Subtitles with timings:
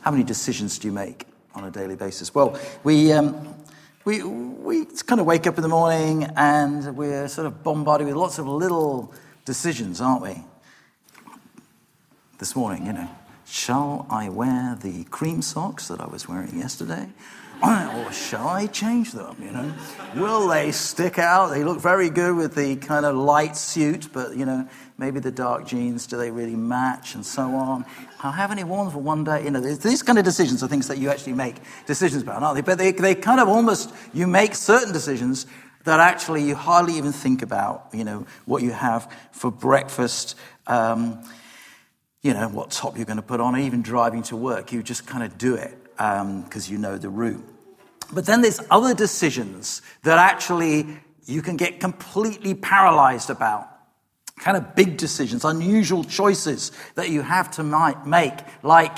[0.00, 2.34] How many decisions do you make on a daily basis?
[2.34, 3.54] Well, we, um,
[4.06, 8.16] we, we kind of wake up in the morning and we're sort of bombarded with
[8.16, 9.12] lots of little
[9.44, 10.42] decisions, aren't we?
[12.38, 13.10] This morning, you know,
[13.44, 17.06] shall I wear the cream socks that I was wearing yesterday?
[17.62, 19.36] Or shall I change them?
[19.40, 19.72] You know,
[20.16, 21.48] will they stick out?
[21.48, 24.68] They look very good with the kind of light suit, but you know,
[24.98, 26.06] maybe the dark jeans.
[26.06, 27.14] Do they really match?
[27.14, 27.84] And so on.
[28.20, 29.44] I'll have any worn for one day.
[29.44, 31.56] You know, these kind of decisions are things that you actually make
[31.86, 32.62] decisions about, aren't they?
[32.62, 35.46] But they, they kind of almost you make certain decisions
[35.84, 37.88] that actually you hardly even think about.
[37.92, 40.36] You know, what you have for breakfast.
[40.66, 41.22] Um,
[42.22, 44.72] you know, what top you're going to put on, even driving to work.
[44.72, 47.44] You just kind of do it because um, you know the route.
[48.10, 50.86] But then there's other decisions that actually
[51.26, 53.68] you can get completely paralyzed about.
[54.38, 57.62] Kind of big decisions, unusual choices that you have to
[58.06, 58.96] make, like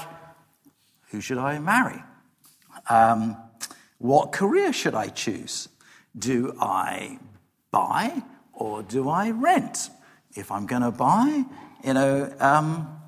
[1.10, 2.00] who should I marry?
[2.88, 3.36] Um,
[3.98, 5.68] what career should I choose?
[6.16, 7.18] Do I
[7.72, 9.90] buy or do I rent?
[10.34, 11.44] If I'm going to buy,
[11.84, 13.01] you know, um,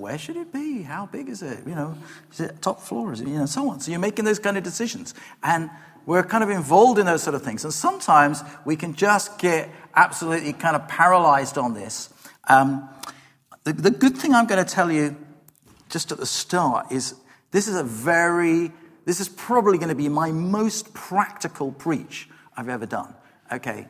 [0.00, 0.82] where should it be?
[0.82, 1.66] How big is it?
[1.66, 1.96] You know,
[2.32, 3.12] is it top floor?
[3.12, 3.80] Is it, you know, so on.
[3.80, 5.14] So you're making those kind of decisions.
[5.42, 5.70] And
[6.06, 7.64] we're kind of involved in those sort of things.
[7.64, 12.08] And sometimes we can just get absolutely kind of paralyzed on this.
[12.48, 12.88] Um,
[13.64, 15.16] the, the good thing I'm going to tell you
[15.88, 17.14] just at the start is
[17.50, 18.72] this is a very,
[19.04, 23.14] this is probably going to be my most practical preach I've ever done.
[23.52, 23.86] Okay.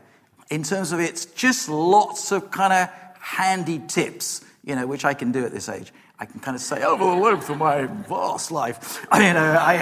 [0.50, 2.89] In terms of it's just lots of kind of
[3.20, 5.92] handy tips you know, which I can do at this age.
[6.20, 9.78] I can kind of say, over the well, for my vast life, you know, I,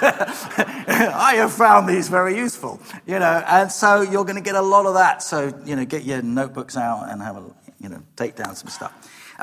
[1.12, 4.62] I have found these very useful, you know, and so you're going to get a
[4.62, 5.24] lot of that.
[5.24, 7.44] So, you know, get your notebooks out and have a,
[7.80, 8.92] you know, take down some stuff.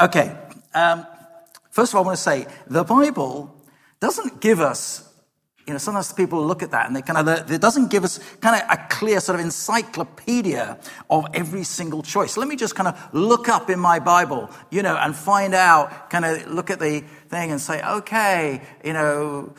[0.01, 0.33] Okay.
[0.73, 1.05] Um,
[1.71, 3.53] first of all, I want to say the Bible
[3.99, 5.08] doesn't give us
[5.69, 8.17] you know, sometimes people look at that and they kind of, it doesn't give us
[8.41, 10.79] kind of a clear sort of encyclopedia
[11.11, 12.37] of every single choice.
[12.37, 16.09] Let me just kind of look up in my Bible, you know, and find out,
[16.09, 19.53] kind of look at the thing and say, okay, you know,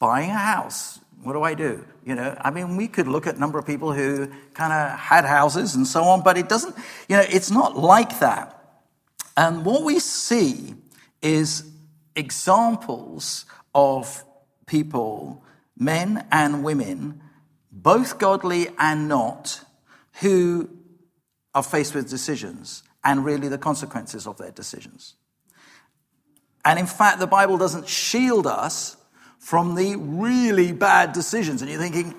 [0.00, 0.98] buying a house.
[1.22, 1.86] What do I do?
[2.04, 4.98] You know, I mean, we could look at a number of people who kind of
[4.98, 6.74] had houses and so on, but it doesn't,
[7.08, 8.60] you know, it's not like that.
[9.36, 10.74] And what we see
[11.22, 11.62] is
[12.16, 14.24] examples of
[14.66, 15.43] people
[15.76, 17.20] men and women,
[17.70, 19.60] both godly and not,
[20.20, 20.70] who
[21.54, 25.14] are faced with decisions and really the consequences of their decisions.
[26.64, 28.96] And in fact, the Bible doesn't shield us
[29.38, 31.60] from the really bad decisions.
[31.60, 32.14] And you're thinking,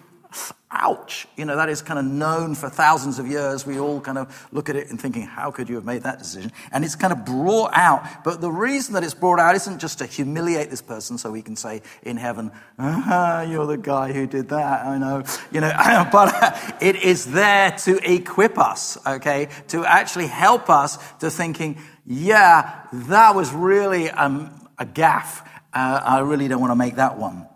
[0.75, 1.27] ouch.
[1.37, 3.65] You know, that is kind of known for thousands of years.
[3.65, 6.19] We all kind of look at it and thinking, how could you have made that
[6.19, 6.51] decision?
[6.71, 8.23] And it's kind of brought out.
[8.23, 11.41] But the reason that it's brought out isn't just to humiliate this person so we
[11.41, 14.85] can say in heaven, ah, you're the guy who did that.
[14.85, 15.23] I know.
[15.51, 15.71] You know,
[16.11, 22.81] but it is there to equip us, okay, to actually help us to thinking, yeah,
[22.91, 25.47] that was really um, a gaff.
[25.73, 27.47] Uh, I really don't want to make that one.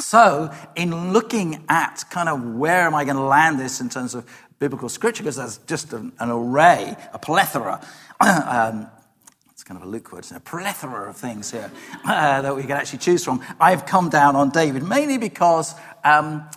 [0.00, 4.14] So, in looking at kind of where am I going to land this in terms
[4.14, 4.26] of
[4.58, 7.80] biblical scripture, because there's just an, an array, a plethora,
[8.20, 8.86] um,
[9.50, 11.70] it's kind of a Luke word, a plethora of things here
[12.04, 13.42] uh, that we can actually choose from.
[13.60, 16.48] I've come down on David mainly because um,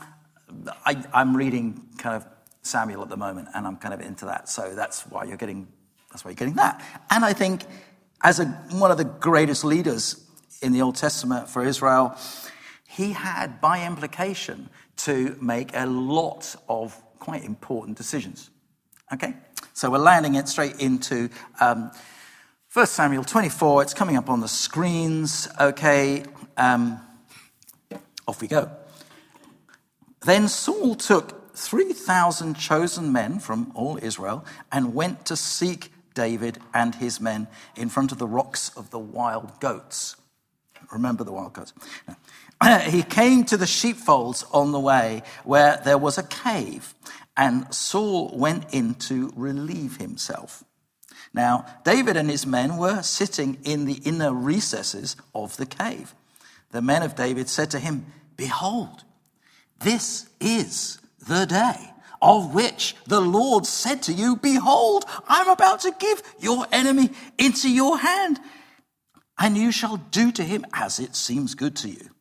[0.86, 2.26] I, I'm reading kind of
[2.62, 4.48] Samuel at the moment, and I'm kind of into that.
[4.48, 5.68] So that's why you're getting
[6.12, 6.82] that's why you're getting that.
[7.10, 7.64] And I think
[8.22, 10.24] as a, one of the greatest leaders
[10.62, 12.16] in the Old Testament for Israel,
[12.94, 18.52] he had, by implication, to make a lot of quite important decisions.
[19.12, 19.34] Okay?
[19.74, 21.90] So we're landing it straight into um,
[22.72, 23.82] 1 Samuel 24.
[23.82, 25.48] It's coming up on the screens.
[25.60, 26.24] Okay?
[26.56, 27.00] Um,
[28.28, 28.70] off we go.
[30.24, 36.94] Then Saul took 3,000 chosen men from all Israel and went to seek David and
[36.94, 40.16] his men in front of the rocks of the wild goats.
[40.92, 41.74] Remember the wild goats.
[42.90, 46.94] he came to the sheepfolds on the way where there was a cave,
[47.36, 50.64] and Saul went in to relieve himself.
[51.34, 56.14] Now, David and his men were sitting in the inner recesses of the cave.
[56.72, 58.06] The men of David said to him,
[58.38, 59.04] Behold,
[59.80, 65.94] this is the day of which the Lord said to you, Behold, I'm about to
[66.00, 68.40] give your enemy into your hand,
[69.40, 72.13] and you shall do to him as it seems good to you.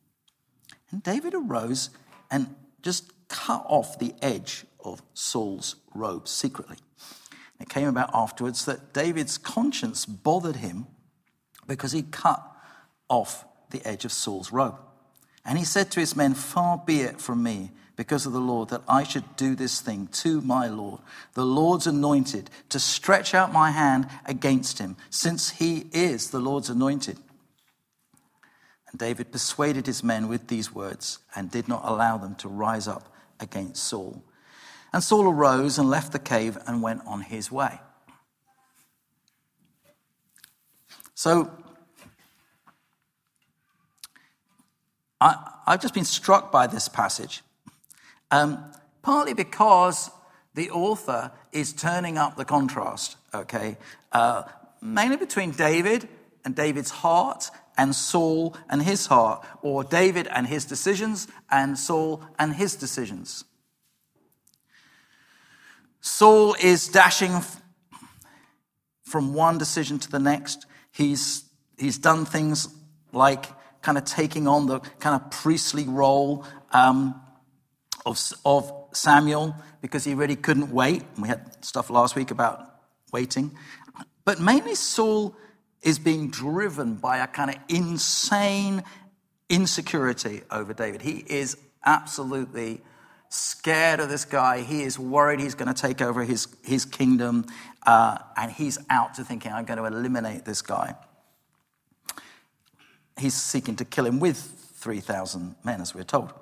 [0.92, 1.90] And David arose
[2.30, 6.76] and just cut off the edge of Saul's robe secretly.
[7.58, 10.86] It came about afterwards that David's conscience bothered him
[11.66, 12.42] because he cut
[13.08, 14.76] off the edge of Saul's robe.
[15.44, 18.70] And he said to his men, Far be it from me, because of the Lord,
[18.70, 21.00] that I should do this thing to my Lord,
[21.34, 26.70] the Lord's anointed, to stretch out my hand against him, since he is the Lord's
[26.70, 27.18] anointed.
[28.92, 32.86] And David persuaded his men with these words and did not allow them to rise
[32.86, 34.22] up against Saul.
[34.92, 37.80] And Saul arose and left the cave and went on his way.
[41.14, 41.50] So,
[45.20, 47.42] I, have just been struck by this passage,
[48.30, 48.72] um,
[49.02, 50.10] partly because
[50.54, 53.78] the author is turning up the contrast, okay?
[54.10, 54.42] Uh,
[54.80, 56.08] mainly between David
[56.44, 62.22] and David's heart and Saul and his heart, or David and his decisions and Saul
[62.38, 63.44] and his decisions.
[66.00, 67.40] Saul is dashing
[69.04, 70.66] from one decision to the next.
[70.90, 71.44] He's,
[71.78, 72.68] he's done things
[73.12, 73.46] like
[73.82, 77.20] kind of taking on the kind of priestly role um,
[78.06, 81.02] of, of Samuel because he really couldn't wait.
[81.18, 82.66] We had stuff last week about
[83.12, 83.56] waiting.
[84.24, 85.36] But mainly Saul
[85.82, 88.82] is being driven by a kind of insane
[89.48, 91.02] insecurity over David.
[91.02, 92.80] He is absolutely
[93.28, 94.60] scared of this guy.
[94.60, 97.46] He is worried he's going to take over his, his kingdom,
[97.86, 100.94] uh, and he's out to thinking, I'm going to eliminate this guy.
[103.18, 106.32] He's seeking to kill him with 3,000 men, as we're told.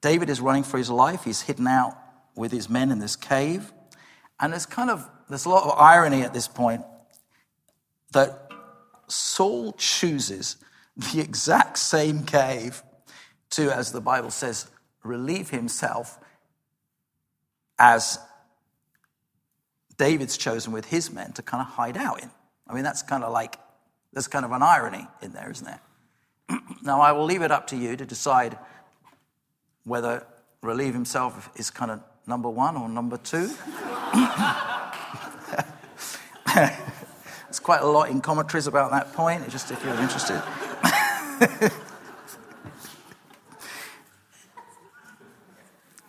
[0.00, 1.24] David is running for his life.
[1.24, 1.96] He's hidden out
[2.36, 3.72] with his men in this cave.
[4.40, 6.82] And there's kind of, there's a lot of irony at this point
[8.12, 8.47] that
[9.08, 10.56] Saul chooses
[10.96, 12.82] the exact same cave
[13.50, 14.70] to, as the Bible says,
[15.02, 16.18] relieve himself
[17.78, 18.18] as
[19.96, 22.30] David's chosen with his men to kind of hide out in.
[22.66, 23.56] I mean, that's kind of like,
[24.12, 26.60] there's kind of an irony in there, isn't there?
[26.82, 28.58] now, I will leave it up to you to decide
[29.84, 30.26] whether
[30.62, 33.50] relieve himself is kind of number one or number two.
[37.48, 40.42] There's quite a lot in commentaries about that point, just if you're interested.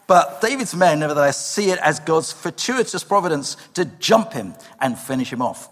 [0.05, 5.31] but David's men, nevertheless, see it as God's fortuitous providence to jump him and finish
[5.31, 5.69] him off.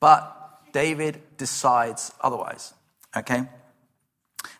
[0.00, 0.36] But
[0.74, 2.74] David decides otherwise.
[3.16, 3.48] Okay?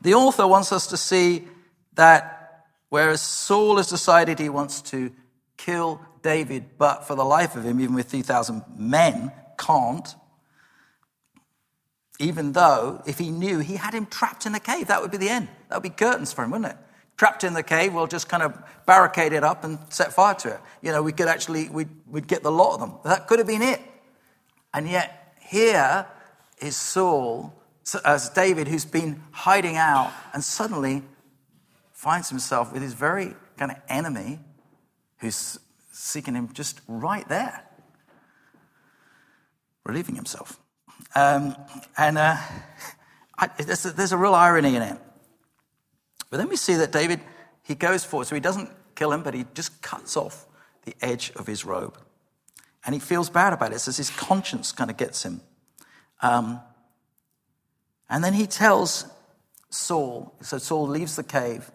[0.00, 1.46] The author wants us to see
[1.96, 5.12] that whereas Saul has decided he wants to
[5.58, 10.14] kill David, but for the life of him, even with 3,000 men, can't,
[12.20, 15.16] even though if he knew he had him trapped in a cave, that would be
[15.16, 15.48] the end.
[15.68, 16.76] That would be curtains for him, wouldn't it?
[17.16, 20.54] Trapped in the cave, we'll just kind of barricade it up and set fire to
[20.54, 20.60] it.
[20.82, 22.92] You know, we could actually, we'd, we'd get the lot of them.
[23.04, 23.80] That could have been it.
[24.74, 26.06] And yet, here
[26.58, 27.54] is Saul,
[28.04, 31.02] as David, who's been hiding out and suddenly
[31.92, 34.40] finds himself with his very kind of enemy
[35.18, 35.58] who's
[35.90, 37.64] seeking him just right there,
[39.84, 40.59] relieving himself.
[41.14, 41.56] Um,
[41.96, 42.36] and uh,
[43.38, 44.96] I, there's, a, there's a real irony in it.
[46.30, 47.20] But then we see that David,
[47.62, 48.26] he goes for it.
[48.26, 50.46] So he doesn't kill him, but he just cuts off
[50.84, 51.98] the edge of his robe.
[52.84, 53.80] And he feels bad about it.
[53.80, 55.40] So his conscience kind of gets him.
[56.22, 56.60] Um,
[58.08, 59.06] and then he tells
[59.70, 61.70] Saul, so Saul leaves the cave.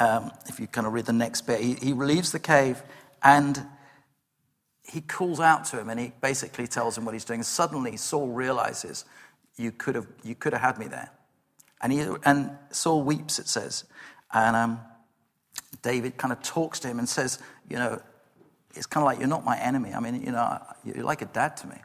[0.00, 2.82] Um, if you kind of read the next bit, he, he leaves the cave
[3.22, 3.64] and
[4.92, 7.42] he calls out to him and he basically tells him what he's doing.
[7.42, 9.06] Suddenly, Saul realizes,
[9.56, 11.10] You could have, you could have had me there.
[11.80, 13.84] And, he, and Saul weeps, it says.
[14.34, 14.80] And um,
[15.80, 17.38] David kind of talks to him and says,
[17.70, 18.02] You know,
[18.74, 19.94] it's kind of like, You're not my enemy.
[19.94, 21.76] I mean, you know, you're like a dad to me.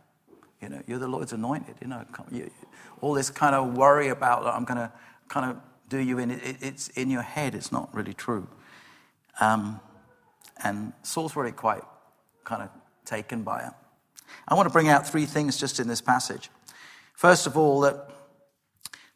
[0.62, 1.76] You know, you're the Lord's anointed.
[1.82, 2.52] You know, you,
[3.00, 4.92] all this kind of worry about, that I'm going to
[5.30, 7.56] kind of do you in, it, it's in your head.
[7.56, 8.50] It's not really true.
[9.40, 9.80] Um,
[10.62, 11.84] and Saul's really quite
[12.44, 12.70] kind of
[13.08, 13.74] taken by it.
[14.48, 16.50] I want to bring out three things just in this passage.
[17.14, 18.10] First of all, that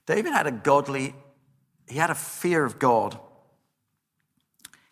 [0.05, 1.13] David had a godly,
[1.87, 3.19] he had a fear of God.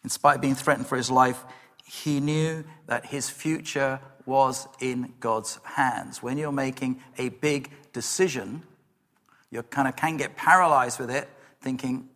[0.03, 1.43] In spite of being threatened for his life,
[1.83, 6.21] he knew that his future was in God's hands.
[6.21, 8.63] When you're making a big decision,
[9.49, 11.27] you kind of can get paralyzed with it,
[11.61, 12.07] thinking,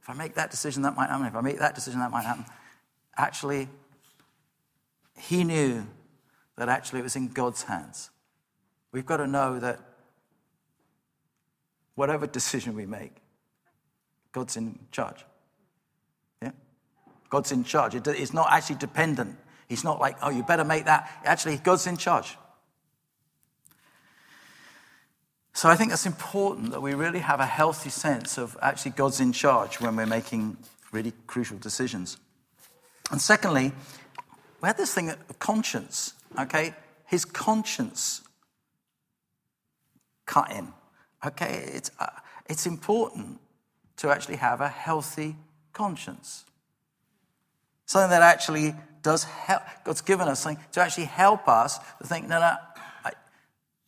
[0.00, 1.26] if I make that decision, that might happen.
[1.26, 2.46] If I make that decision, that might happen.
[3.16, 3.68] Actually,
[5.18, 5.86] he knew
[6.56, 8.10] that actually it was in God's hands.
[8.92, 9.80] We've got to know that
[11.94, 13.12] whatever decision we make,
[14.32, 15.24] God's in charge.
[16.42, 16.52] Yeah?
[17.28, 17.94] God's in charge.
[17.94, 19.36] It's not actually dependent.
[19.68, 21.10] He's not like, oh, you better make that.
[21.24, 22.36] Actually, God's in charge.
[25.52, 29.20] So I think it's important that we really have a healthy sense of actually God's
[29.20, 30.56] in charge when we're making
[30.92, 32.16] really crucial decisions.
[33.10, 33.72] And secondly,
[34.62, 36.74] we had this thing of conscience, okay?
[37.06, 38.22] His conscience
[40.26, 40.68] cut in,
[41.26, 41.70] okay?
[41.74, 42.06] It's, uh,
[42.46, 43.40] it's important
[43.96, 45.36] to actually have a healthy
[45.72, 46.44] conscience.
[47.86, 49.62] Something that actually does help.
[49.84, 52.56] God's given us something to actually help us to think, no, no,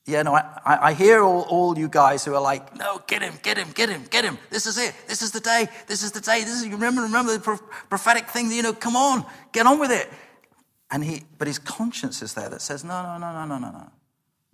[0.05, 3.35] yeah, no, I, I hear all, all you guys who are like, no, get him,
[3.43, 4.37] get him, get him, get him.
[4.51, 4.95] This is it.
[5.07, 5.69] This is the day.
[5.87, 6.41] This is the day.
[6.41, 10.11] This is, remember, remember the prophetic thing, you know, come on, get on with it.
[10.93, 13.71] And he, but his conscience is there that says, no, no, no, no, no, no,
[13.71, 13.91] no.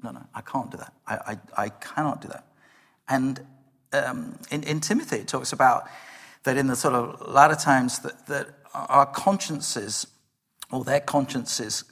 [0.01, 0.93] No, no, I can't do that.
[1.09, 2.47] I, I, I cannot do that.
[3.09, 3.41] And
[3.93, 5.89] um, in, in Timothy, it talks about
[6.45, 10.07] that in the sort of latter times that, that our consciences,
[10.71, 11.83] or their consciences,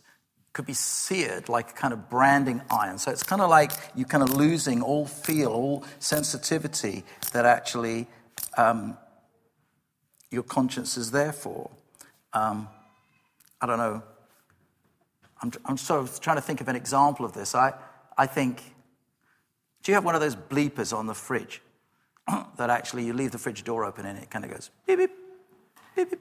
[0.53, 2.99] could be seared like a kind of branding iron.
[2.99, 8.07] So it's kind of like you're kind of losing all feel, all sensitivity that actually
[8.57, 8.97] um,
[10.31, 11.69] your conscience is there for.
[12.33, 12.69] Um,
[13.61, 14.05] I don't know
[15.43, 17.55] I'm, I'm sort of trying to think of an example of this.
[17.55, 17.75] I,
[18.17, 18.63] I think,
[19.83, 21.63] do you have one of those bleepers on the fridge
[22.57, 25.11] that actually you leave the fridge door open and it kind of goes beep, beep,
[25.95, 26.21] beep, beep,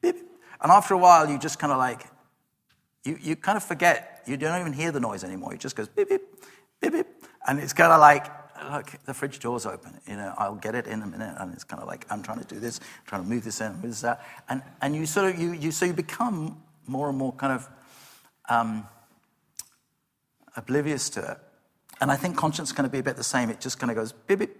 [0.00, 0.16] beep.
[0.60, 2.06] And after a while, you just kind of like,
[3.04, 4.22] you, you kind of forget.
[4.26, 5.54] You don't even hear the noise anymore.
[5.54, 6.22] It just goes beep, beep,
[6.80, 7.06] beep, beep.
[7.48, 8.26] And it's kind of like,
[8.70, 9.98] look, the fridge door's open.
[10.06, 11.34] You know, I'll get it in a minute.
[11.38, 13.60] And it's kind of like, I'm trying to do this, I'm trying to move this
[13.60, 14.20] in, move this out.
[14.48, 17.68] And, and you sort of, you, you, so you become more and more kind of
[18.52, 18.86] um,
[20.56, 21.38] oblivious to it.
[22.00, 23.50] And I think conscience is going to be a bit the same.
[23.50, 24.56] It just kind of goes beep, beep,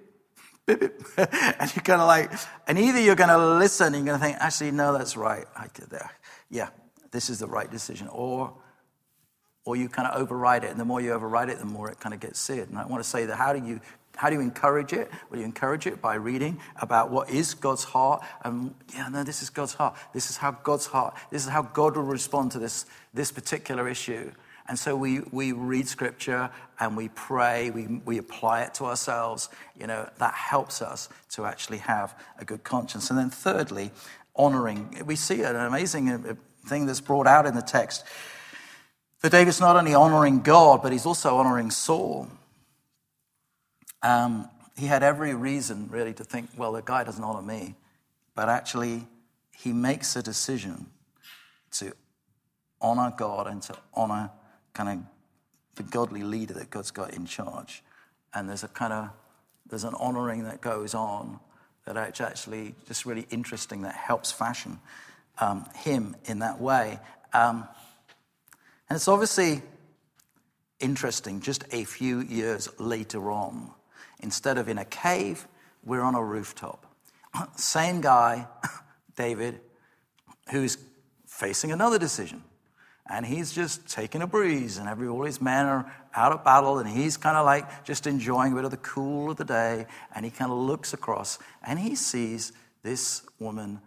[0.66, 0.92] beep, beep.
[1.16, 2.32] and you're kind of like,
[2.66, 5.44] and either you're going to listen and you're going to think, actually, no, that's right.
[5.56, 6.12] I did that.
[6.50, 6.68] Yeah,
[7.11, 8.08] this is the right decision.
[8.08, 8.54] Or,
[9.64, 10.70] or you kind of override it.
[10.70, 12.68] And the more you override it, the more it kind of gets seared.
[12.68, 13.80] And I want to say that how do you
[14.16, 15.11] how do you encourage it?
[15.31, 18.23] Well, you encourage it by reading about what is God's heart.
[18.45, 19.97] And yeah, no, this is God's heart.
[20.12, 23.88] This is how God's heart, this is how God will respond to this, this particular
[23.88, 24.31] issue.
[24.69, 29.49] And so we, we read scripture and we pray, we, we apply it to ourselves.
[29.78, 33.11] You know, that helps us to actually have a good conscience.
[33.11, 33.90] And then thirdly,
[34.37, 35.02] honoring.
[35.04, 36.35] We see an amazing uh,
[36.66, 38.04] thing that's brought out in the text.
[39.21, 42.28] That David's not only honoring God, but he's also honoring Saul.
[44.02, 47.75] Um, he had every reason, really, to think, well, the guy doesn't honor me.
[48.35, 49.06] But actually,
[49.56, 50.87] he makes a decision
[51.73, 51.92] to
[52.80, 54.30] honor God and to honor
[54.73, 55.04] kind of
[55.76, 57.82] the godly leader that God's got in charge.
[58.35, 59.11] And there's a kind of
[59.68, 61.38] there's an honoring that goes on
[61.87, 64.78] that actually just really interesting that helps fashion
[65.38, 66.99] um, him in that way.
[67.32, 67.66] Um,
[68.88, 69.62] and it's obviously
[70.80, 73.71] interesting just a few years later on
[74.23, 75.47] Instead of in a cave,
[75.85, 76.87] we're on a rooftop.
[77.57, 78.47] Same guy,
[79.17, 79.61] David,
[80.50, 80.79] who's
[81.26, 82.43] facing another decision.
[83.11, 86.79] And he's just taking a breeze, and every, all his men are out of battle,
[86.79, 89.87] and he's kind of like just enjoying a bit of the cool of the day.
[90.14, 92.52] And he kind of looks across, and he sees
[92.83, 93.81] this woman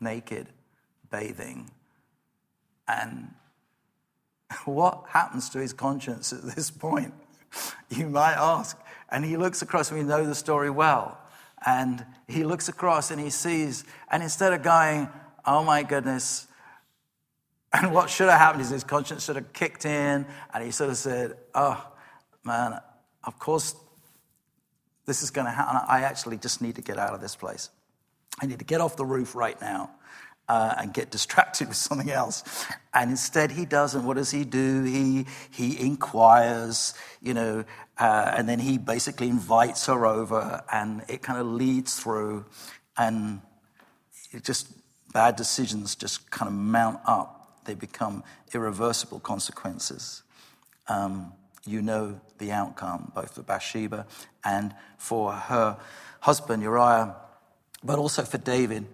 [0.00, 0.48] naked,
[1.10, 1.70] bathing.
[2.86, 3.34] And
[4.64, 7.14] what happens to his conscience at this point?
[7.88, 8.76] You might ask.
[9.14, 11.16] And he looks across, we know the story well.
[11.64, 15.08] And he looks across and he sees, and instead of going,
[15.46, 16.48] oh my goodness,
[17.72, 20.90] and what should have happened is his conscience should have kicked in, and he sort
[20.90, 21.92] of said, oh
[22.42, 22.80] man,
[23.22, 23.76] of course
[25.06, 25.80] this is going to happen.
[25.86, 27.70] I actually just need to get out of this place.
[28.42, 29.90] I need to get off the roof right now
[30.48, 32.66] uh, and get distracted with something else.
[32.92, 34.04] And instead, he doesn't.
[34.04, 34.84] What does he do?
[34.84, 37.64] He, he inquires, you know,
[37.98, 42.44] uh, and then he basically invites her over, and it kind of leads through,
[42.96, 43.40] and
[44.32, 44.68] it just
[45.12, 47.60] bad decisions just kind of mount up.
[47.64, 50.22] They become irreversible consequences.
[50.88, 51.32] Um,
[51.66, 54.06] you know the outcome, both for Bathsheba
[54.44, 55.78] and for her
[56.20, 57.16] husband Uriah,
[57.82, 58.86] but also for David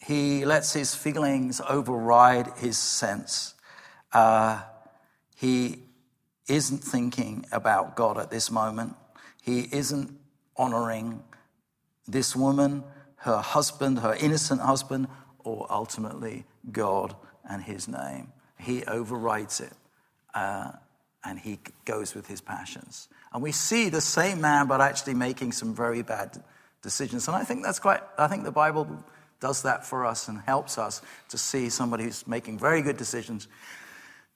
[0.00, 3.54] he lets his feelings override his sense.
[4.12, 4.62] Uh,
[5.36, 5.80] he
[6.48, 8.96] isn't thinking about God at this moment.
[9.42, 10.18] He isn't
[10.56, 11.22] honoring
[12.08, 12.82] this woman,
[13.16, 15.06] her husband, her innocent husband,
[15.38, 17.14] or ultimately God
[17.48, 18.32] and his name.
[18.58, 19.72] He overrides it
[20.34, 20.72] uh,
[21.24, 23.08] and he goes with his passions.
[23.32, 26.42] And we see the same man, but actually making some very bad
[26.82, 27.28] decisions.
[27.28, 29.04] And I think that's quite, I think the Bible
[29.40, 33.48] does that for us and helps us to see somebody who's making very good decisions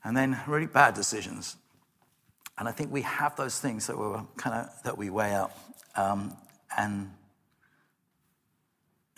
[0.04, 1.56] and then really bad decisions.
[2.58, 4.06] And I think we have those things that we
[4.36, 5.58] kind of that we weigh up,
[5.96, 6.36] um,
[6.76, 7.10] and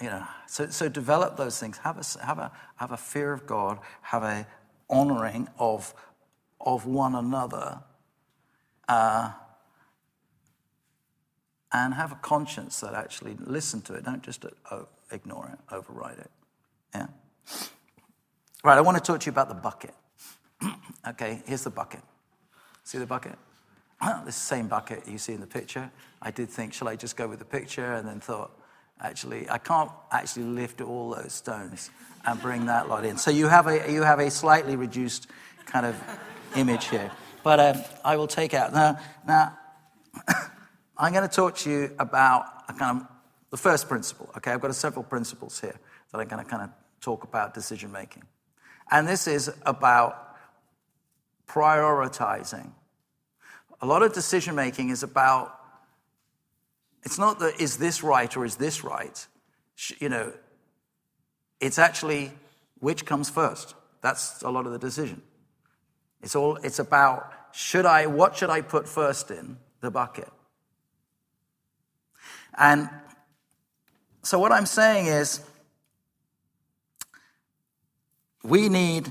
[0.01, 1.77] you know, so so develop those things.
[1.79, 3.79] Have a have a have a fear of God.
[4.03, 4.47] Have a
[4.89, 5.93] honoring of
[6.61, 7.81] of one another.
[8.89, 9.33] Uh,
[11.73, 14.05] and have a conscience that actually listen to it.
[14.05, 16.31] Don't just uh, ignore it, override it.
[16.95, 17.07] Yeah.
[18.65, 18.79] Right.
[18.79, 19.95] I want to talk to you about the bucket.
[21.09, 21.43] okay.
[21.47, 22.01] Here's the bucket.
[22.85, 23.39] See the bucket?
[24.25, 25.91] this same bucket you see in the picture.
[26.21, 27.95] I did think, shall I just go with the picture?
[27.95, 28.51] And then thought,
[29.01, 31.91] actually, I can't actually lift all those stones
[32.25, 33.17] and bring that lot in.
[33.17, 35.29] So you have a, you have a slightly reduced
[35.65, 35.97] kind of
[36.57, 37.11] image here.
[37.43, 38.73] But um, I will take out.
[38.73, 39.57] Now, now
[40.99, 43.16] I'm going to talk to you about a kind of
[43.51, 44.31] the first principle.
[44.37, 45.79] Okay, I've got several principles here
[46.13, 48.25] that I'm going to kind of talk about decision making.
[48.91, 50.37] And this is about
[51.47, 52.71] prioritizing.
[53.81, 55.59] A lot of decision making is about,
[57.03, 59.27] it's not that is this right or is this right?
[59.99, 60.33] You know,
[61.61, 62.33] it's actually
[62.81, 63.75] which comes first.
[64.03, 65.23] That's a lot of the decision.
[66.23, 70.29] It's all, it's about should I, what should I put first in the bucket?
[72.59, 72.89] And
[74.27, 75.41] so what I'm saying is,
[78.43, 79.09] we need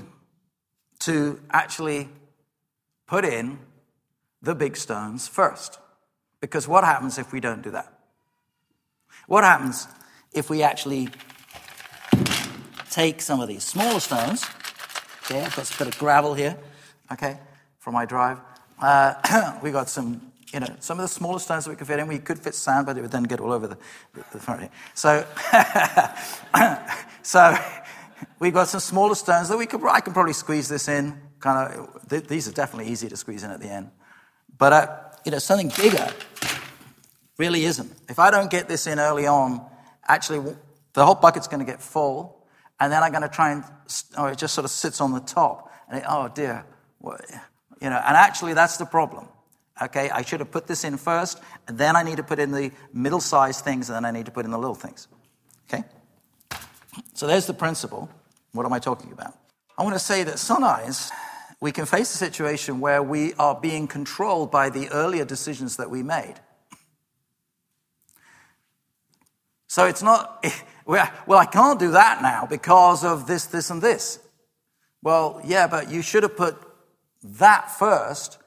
[1.00, 2.10] to actually
[3.06, 3.58] put in
[4.42, 5.78] the big stones first.
[6.40, 7.90] Because what happens if we don't do that?
[9.26, 9.88] What happens
[10.34, 11.08] if we actually
[12.90, 14.44] take some of these smaller stones?
[15.24, 16.58] Okay, I've got a bit of gravel here,
[17.10, 17.38] okay,
[17.78, 18.38] from my drive.
[18.78, 21.98] Uh, we got some, you know, some of the smaller stones that we could fit
[21.98, 22.08] in.
[22.08, 23.76] We could fit sand, but it would then get all over the,
[24.14, 24.70] the, the front.
[24.94, 25.26] So,
[27.22, 27.54] so
[28.38, 31.74] we've got some smaller stones that we could, I can probably squeeze this in kind
[31.74, 33.90] of, th- these are definitely easy to squeeze in at the end.
[34.56, 34.96] But, uh,
[35.26, 36.08] you know, something bigger
[37.36, 37.92] really isn't.
[38.08, 39.60] If I don't get this in early on,
[40.08, 40.56] actually,
[40.94, 42.46] the whole bucket's going to get full,
[42.80, 43.62] and then I'm going to try and,
[44.16, 45.70] oh, it just sort of sits on the top.
[45.90, 46.64] And it, oh dear,
[47.02, 49.28] you know, and actually, that's the problem.
[49.80, 52.50] Okay, I should have put this in first, and then I need to put in
[52.50, 55.06] the middle sized things, and then I need to put in the little things.
[55.68, 55.84] Okay?
[57.12, 58.08] So there's the principle.
[58.52, 59.34] What am I talking about?
[59.76, 61.10] I want to say that sometimes
[61.60, 65.90] we can face a situation where we are being controlled by the earlier decisions that
[65.90, 66.34] we made.
[69.68, 70.44] So it's not,
[70.86, 74.18] well, I can't do that now because of this, this, and this.
[75.02, 76.56] Well, yeah, but you should have put
[77.22, 78.38] that first,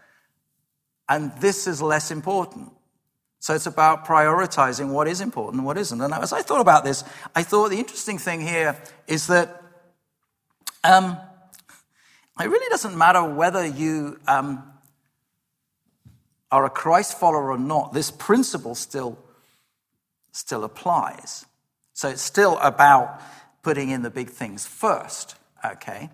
[1.10, 2.72] and this is less important.
[3.40, 6.00] So it's about prioritizing what is important and what isn't.
[6.00, 7.04] And as I thought about this,
[7.36, 9.64] I thought the interesting thing here is that
[10.84, 11.18] um,
[12.40, 14.64] it really doesn't matter whether you um,
[16.52, 19.18] are a Christ follower or not, this principle still,
[20.32, 21.46] still applies.
[21.94, 23.22] So it's still about
[23.62, 26.10] putting in the big things first, okay?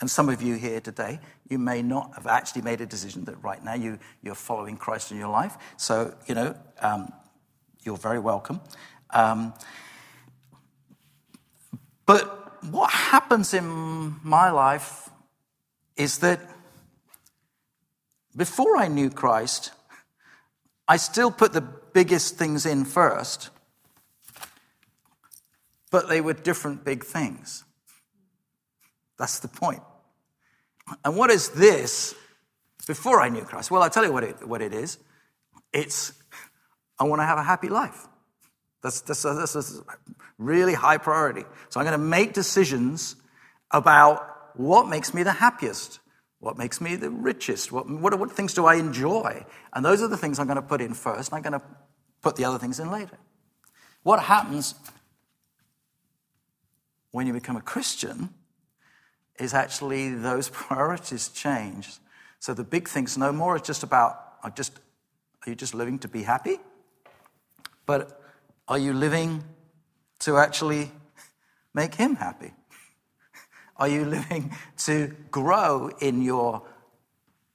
[0.00, 3.42] And some of you here today, you may not have actually made a decision that
[3.42, 5.56] right now you, you're following Christ in your life.
[5.76, 7.12] So, you know, um,
[7.82, 8.60] you're very welcome.
[9.10, 9.52] Um,
[12.06, 15.10] but what happens in my life
[15.96, 16.40] is that
[18.34, 19.72] before I knew Christ,
[20.88, 23.50] I still put the biggest things in first,
[25.90, 27.64] but they were different big things.
[29.18, 29.82] That's the point.
[31.04, 32.14] And what is this
[32.86, 33.70] before I knew Christ?
[33.70, 34.98] Well, I'll tell you what it, what it is.
[35.72, 36.12] It's,
[36.98, 38.06] I want to have a happy life.
[38.82, 39.80] That's, that's, a, that's
[40.38, 41.44] really high priority.
[41.68, 43.16] So I'm going to make decisions
[43.70, 44.26] about
[44.56, 46.00] what makes me the happiest?
[46.38, 47.70] What makes me the richest?
[47.70, 49.44] What, what, what things do I enjoy?
[49.72, 51.66] And those are the things I'm going to put in first, and I'm going to
[52.22, 53.18] put the other things in later.
[54.02, 54.74] What happens
[57.10, 58.30] when you become a Christian
[59.40, 61.88] is actually those priorities change.
[62.38, 64.78] So the big things no more is just about are just
[65.46, 66.58] are you just living to be happy?
[67.86, 68.20] But
[68.68, 69.42] are you living
[70.20, 70.90] to actually
[71.74, 72.52] make him happy?
[73.76, 76.62] Are you living to grow in your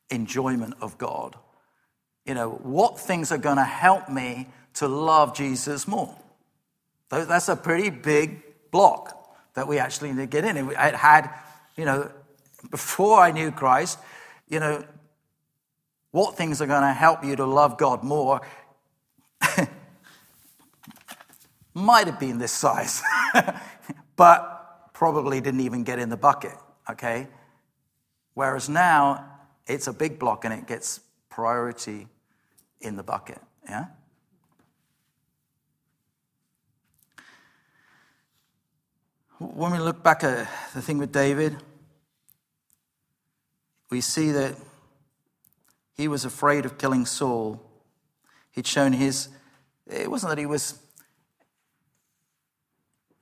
[0.10, 1.38] enjoyment of God?
[2.26, 6.18] You know, what things are going to help me to love Jesus more?
[7.10, 10.58] That's a pretty big block that we actually need to get in.
[10.58, 11.30] It had,
[11.76, 12.12] you know,
[12.72, 14.00] before I knew Christ,
[14.48, 14.84] you know,
[16.12, 18.42] what things are going to help you to love God more
[21.74, 23.02] might have been this size.
[24.16, 26.56] but probably didn't even get in the bucket,
[26.90, 27.28] okay?
[28.34, 29.26] Whereas now,
[29.68, 32.08] it's a big block and it gets priority
[32.80, 33.42] in the bucket.
[33.68, 33.88] Yeah?
[39.38, 41.58] When we look back at the thing with David,
[43.90, 44.56] we see that
[45.98, 47.62] he was afraid of killing Saul.
[48.52, 49.28] He'd shown his,
[49.88, 50.80] it wasn't that he was,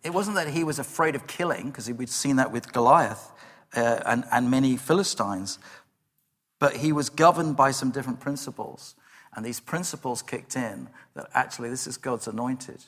[0.04, 3.32] it wasn't that he was afraid of killing, because we'd seen that with Goliath
[3.76, 5.58] uh, and, and many Philistines,
[6.60, 8.94] but he was governed by some different principles.
[9.36, 12.84] And these principles kicked in that actually this is God's anointed.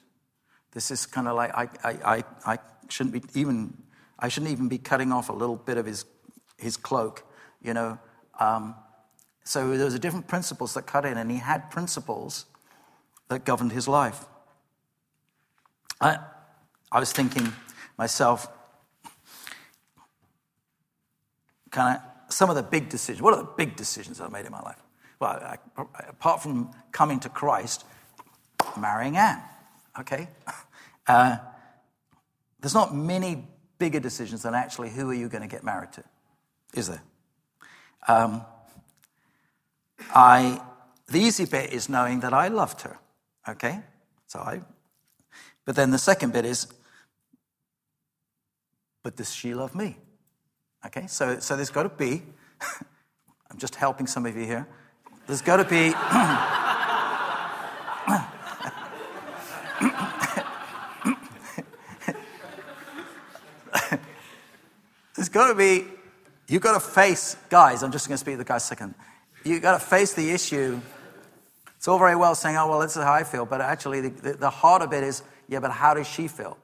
[0.73, 2.59] This is kind of like I, I, I, I
[2.89, 3.73] shouldn't be even
[4.17, 6.05] I shouldn't even be cutting off a little bit of his
[6.57, 7.23] his cloak,
[7.61, 7.99] you know.
[8.39, 8.75] Um,
[9.43, 12.45] so there was different principles that cut in, and he had principles
[13.27, 14.25] that governed his life.
[16.01, 16.17] I,
[16.91, 17.53] I was thinking
[17.97, 18.47] myself,
[21.71, 23.21] kind of some of the big decisions.
[23.21, 24.81] What are the big decisions I've made in my life?
[25.19, 25.57] Well, I,
[26.09, 27.85] apart from coming to Christ,
[28.77, 29.41] marrying Anne.
[29.99, 30.27] Okay,
[31.07, 31.37] uh,
[32.65, 33.47] there's not many
[33.77, 36.03] bigger decisions than actually who are you going to get married to,
[36.73, 37.03] is there?
[38.07, 38.43] Um,
[40.15, 40.59] I
[41.05, 42.97] the easy bit is knowing that I loved her.
[43.47, 43.81] Okay,
[44.25, 44.61] so I.
[45.63, 46.65] But then the second bit is,
[49.03, 49.97] but does she love me?
[50.87, 52.23] Okay, so, so there's got to be,
[53.51, 54.67] I'm just helping some of you here,
[55.27, 55.93] there's got to be,
[65.35, 65.83] got to be,
[66.47, 68.95] you've got to face, guys, I'm just going to speak to the guys second.
[69.43, 70.79] You've got to face the issue.
[71.75, 74.09] It's all very well saying, oh, well, this is how I feel, but actually, the,
[74.09, 76.57] the, the harder bit is, yeah, but how does she feel?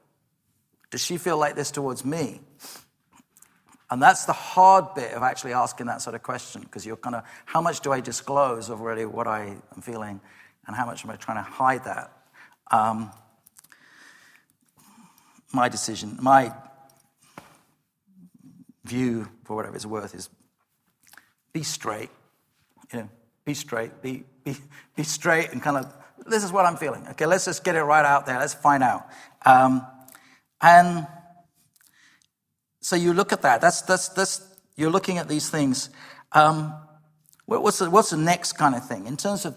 [0.90, 2.40] Does she feel like this towards me?
[3.90, 7.14] And that's the hard bit of actually asking that sort of question because you're kind
[7.14, 10.18] of, how much do I disclose of really what I am feeling
[10.66, 12.10] and how much am I trying to hide that?
[12.70, 13.10] Um,
[15.52, 16.54] my decision, my
[18.84, 20.28] view, for whatever it's worth, is
[21.52, 22.10] be straight.
[22.92, 23.08] You know,
[23.44, 24.56] be straight, be, be,
[24.96, 25.92] be straight and kind of,
[26.26, 27.06] this is what I'm feeling.
[27.10, 28.38] Okay, let's just get it right out there.
[28.38, 29.06] Let's find out.
[29.44, 29.86] Um,
[30.60, 31.06] and
[32.80, 33.60] so you look at that.
[33.60, 35.90] That's, that's, that's, you're looking at these things.
[36.32, 36.74] Um,
[37.46, 39.06] what's, the, what's the next kind of thing?
[39.06, 39.56] In terms of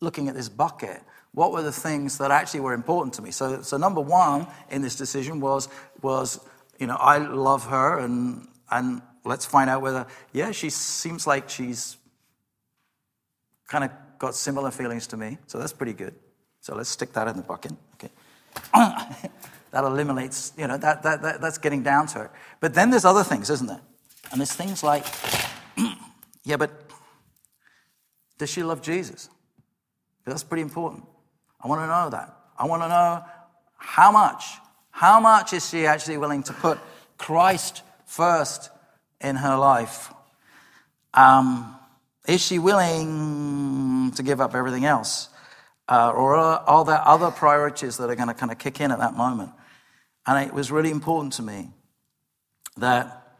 [0.00, 3.30] looking at this bucket, what were the things that actually were important to me?
[3.30, 5.68] So, so number one in this decision was,
[6.02, 6.40] was
[6.78, 11.48] you know, I love her, and, and let's find out whether, yeah, she seems like
[11.48, 11.96] she's
[13.68, 15.38] kind of got similar feelings to me.
[15.46, 16.14] So that's pretty good.
[16.60, 17.72] So let's stick that in the bucket.
[17.94, 18.10] Okay.
[19.70, 22.30] that eliminates, you know, that, that, that, that's getting down to it.
[22.60, 23.80] But then there's other things, isn't there?
[24.30, 25.06] And there's things like,
[26.44, 26.70] yeah, but
[28.38, 29.28] does she love Jesus?
[30.24, 31.04] That's pretty important.
[31.60, 32.36] I want to know that.
[32.58, 33.24] I want to know
[33.76, 34.44] how much.
[34.90, 36.78] How much is she actually willing to put
[37.16, 38.70] Christ first
[39.20, 40.12] in her life?
[41.14, 41.76] Um,
[42.26, 45.28] is she willing to give up everything else?
[45.88, 48.90] Uh, or are, are there other priorities that are going to kind of kick in
[48.90, 49.50] at that moment?
[50.26, 51.70] And it was really important to me
[52.76, 53.36] that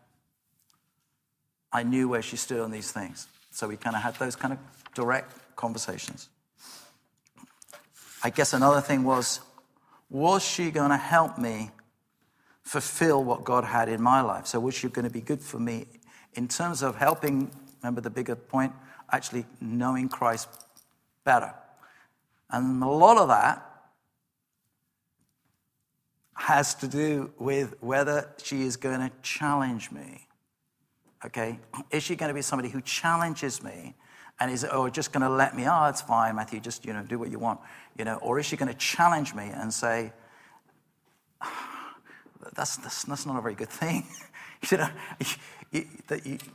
[1.72, 3.26] I knew where she stood on these things.
[3.50, 4.58] So we kind of had those kind of
[4.94, 6.28] direct conversations.
[8.22, 9.40] I guess another thing was
[10.10, 11.70] was she going to help me
[12.68, 14.46] fulfill what God had in my life?
[14.46, 15.86] So was she going to be good for me
[16.34, 17.50] in terms of helping,
[17.82, 18.74] remember the bigger point,
[19.10, 20.48] actually knowing Christ
[21.24, 21.54] better?
[22.50, 23.64] And a lot of that
[26.34, 30.26] has to do with whether she is going to challenge me.
[31.24, 31.58] Okay?
[31.90, 33.94] Is she going to be somebody who challenges me
[34.40, 37.02] and is or just going to let me, oh, it's fine, Matthew, just, you know,
[37.02, 37.60] do what you want,
[37.96, 40.12] you know, or is she going to challenge me and say,
[42.54, 44.06] that's, that's, that's not a very good thing.
[44.70, 44.88] you know,
[45.72, 45.84] you,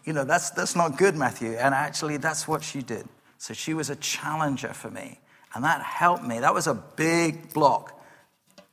[0.04, 1.54] you, know that's, that's not good, Matthew.
[1.54, 3.08] And actually, that's what she did.
[3.38, 5.20] So she was a challenger for me.
[5.54, 6.40] And that helped me.
[6.40, 8.00] That was a big block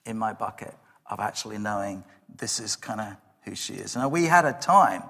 [0.07, 0.75] in my bucket
[1.11, 2.05] of actually knowing
[2.39, 3.97] this is kind of who she is.
[3.97, 5.03] Now, we had a time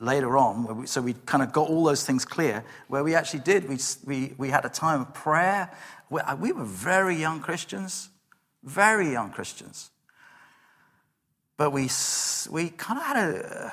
[0.00, 3.40] later on, we, so we kind of got all those things clear, where we actually
[3.40, 3.68] did.
[3.68, 5.70] We, we, we had a time of prayer.
[6.08, 8.10] Where we were very young Christians,
[8.62, 9.90] very young Christians.
[11.56, 11.88] But we,
[12.50, 13.72] we kind of had a,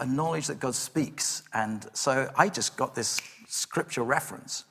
[0.00, 1.42] a knowledge that God speaks.
[1.54, 4.64] And so I just got this scripture reference,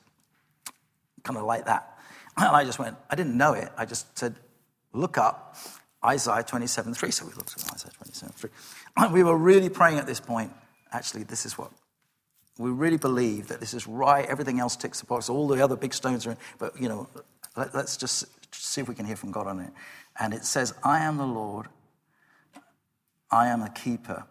[1.22, 1.88] kind of like that.
[2.34, 3.68] And I just went, I didn't know it.
[3.76, 4.36] I just said,
[4.94, 5.54] look up
[6.02, 7.10] Isaiah 27 3.
[7.10, 9.10] So we looked at Isaiah 27 3.
[9.12, 10.50] We were really praying at this point.
[10.92, 11.70] Actually, this is what
[12.58, 14.24] We really believe that this is right.
[14.26, 15.28] Everything else ticks the box.
[15.28, 16.38] All the other big stones are in.
[16.58, 17.06] But, you know,
[17.54, 19.72] let, us just see if we can hear from God on it.
[20.18, 21.68] And it says, I am the Lord.
[23.32, 24.24] I am a keeper.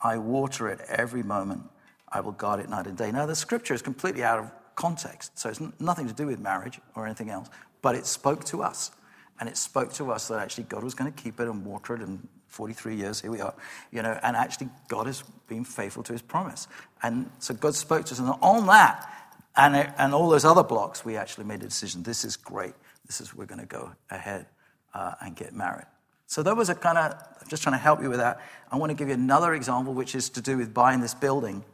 [0.00, 1.62] I water it every moment.
[2.08, 3.10] I will guard it night and day.
[3.10, 5.36] Now, the scripture is completely out of context.
[5.38, 7.48] So it's nothing to do with marriage or anything else.
[7.82, 8.92] But it spoke to us.
[9.40, 11.94] And it spoke to us that actually God was going to keep it and water
[11.94, 12.00] it.
[12.00, 13.54] And 43 years, here we are.
[13.90, 16.68] You know, and actually God has been faithful to his promise.
[17.02, 18.20] And so God spoke to us.
[18.20, 19.10] And on that,
[19.56, 22.04] and, and all those other blocks, we actually made a decision.
[22.04, 22.74] This is great.
[23.06, 24.46] This is, we're going to go ahead
[24.94, 25.86] uh, and get married.
[26.34, 28.40] So that was a kind of, I'm just trying to help you with that.
[28.68, 31.64] I want to give you another example, which is to do with buying this building.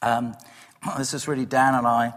[0.00, 0.34] Um,
[0.96, 2.14] this is really Dan and I,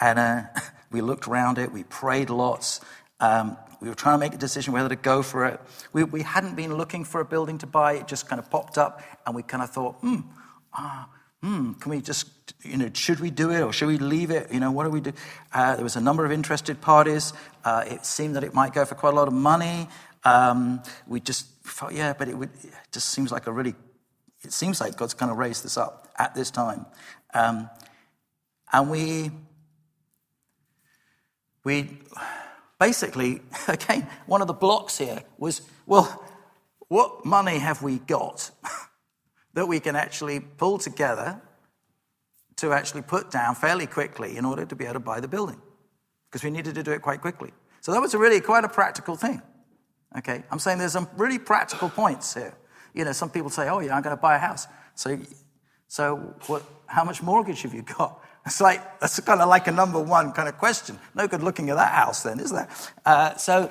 [0.00, 0.42] and uh,
[0.92, 2.80] we looked around it, we prayed lots.
[3.18, 5.60] Um, we were trying to make a decision whether to go for it.
[5.92, 8.78] We, we hadn't been looking for a building to buy, it just kind of popped
[8.78, 10.20] up, and we kind of thought, hmm,
[10.74, 11.08] ah,
[11.42, 12.28] hmm, can we just,
[12.62, 14.52] you know, should we do it or should we leave it?
[14.52, 15.12] You know, what do we do?
[15.52, 17.32] Uh, there was a number of interested parties.
[17.64, 19.88] Uh, it seemed that it might go for quite a lot of money.
[20.24, 23.74] Um, we just thought, yeah, but it, would, it, just seems like a really,
[24.42, 26.86] it seems like God's kind of raised this up at this time.
[27.32, 27.70] Um,
[28.72, 29.30] and we,
[31.64, 31.98] we
[32.78, 36.24] basically, again, one of the blocks here was, well,
[36.88, 38.50] what money have we got
[39.54, 41.40] that we can actually pull together
[42.56, 45.60] to actually put down fairly quickly in order to be able to buy the building?
[46.28, 47.52] Because we needed to do it quite quickly.
[47.80, 49.40] So that was a really quite a practical thing.
[50.18, 52.54] Okay, I'm saying there's some really practical points here.
[52.94, 55.18] You know, some people say, "Oh, yeah, I'm going to buy a house." So,
[55.88, 56.64] so what?
[56.86, 58.20] How much mortgage have you got?
[58.46, 60.98] It's like that's kind of like a number one kind of question.
[61.14, 62.68] No good looking at that house, then, is there?
[63.04, 63.70] Uh, so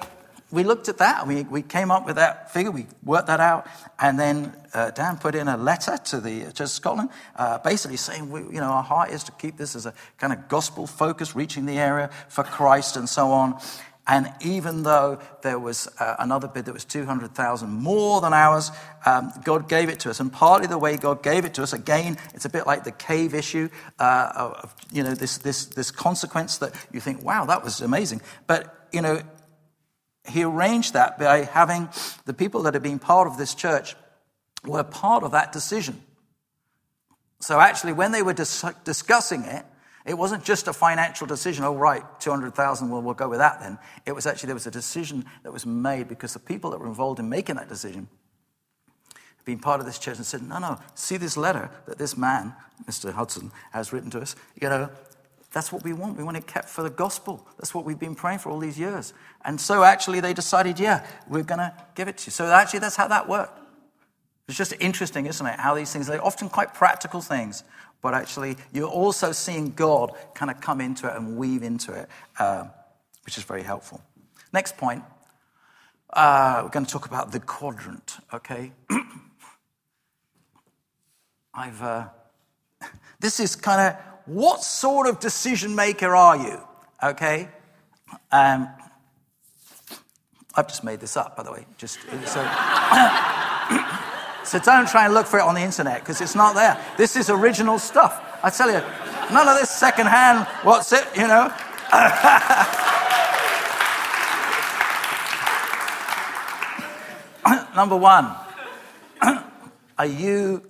[0.51, 1.25] we looked at that.
[1.25, 2.69] We we came up with that figure.
[2.69, 3.65] We worked that out,
[3.99, 8.29] and then uh, Dan put in a letter to the of Scotland, uh, basically saying,
[8.29, 11.35] we, you know, our heart is to keep this as a kind of gospel focus,
[11.35, 13.59] reaching the area for Christ, and so on.
[14.09, 18.71] And even though there was uh, another bid that was 200,000 more than ours,
[19.05, 20.19] um, God gave it to us.
[20.19, 22.91] And partly the way God gave it to us, again, it's a bit like the
[22.91, 23.69] cave issue,
[23.99, 24.31] uh,
[24.63, 28.21] of, you know, this, this, this consequence that you think, wow, that was amazing.
[28.47, 29.21] But, you know,
[30.27, 31.87] he arranged that by having
[32.25, 33.95] the people that had been part of this church
[34.65, 36.01] were part of that decision.
[37.41, 39.65] So actually, when they were dis- discussing it,
[40.09, 43.77] it wasn't just a financial decision, oh, right, 200,000, well, we'll go with that then.
[44.07, 46.87] It was actually, there was a decision that was made because the people that were
[46.87, 48.07] involved in making that decision
[49.13, 52.17] had been part of this church and said, no, no, see this letter that this
[52.17, 53.13] man, Mr.
[53.13, 54.35] Hudson, has written to us?
[54.59, 54.89] You know,
[55.53, 56.17] that's what we want.
[56.17, 57.47] We want it kept for the gospel.
[57.57, 59.13] That's what we've been praying for all these years.
[59.45, 62.31] And so actually they decided, yeah, we're going to give it to you.
[62.31, 63.59] So actually that's how that worked.
[64.47, 65.59] It's just interesting, isn't it?
[65.59, 67.63] How these things, they're often quite practical things,
[68.01, 72.09] but actually you're also seeing God kind of come into it and weave into it,
[72.39, 72.65] uh,
[73.25, 74.01] which is very helpful.
[74.53, 75.03] Next point,
[76.11, 78.71] uh, we're going to talk about the quadrant, okay?
[81.53, 82.07] I've, uh,
[83.19, 86.61] this is kind of what sort of decision maker are you,
[87.03, 87.49] okay?
[88.31, 88.69] Um,
[90.55, 91.65] I've just made this up, by the way.
[91.77, 93.45] Just so.
[94.49, 96.75] So don't try and look for it on the internet because it's not there.
[96.97, 98.19] This is original stuff.
[98.41, 98.81] I tell you,
[99.31, 101.53] none of this secondhand, what's it, you know?
[107.75, 108.35] Number one,
[109.99, 110.67] are you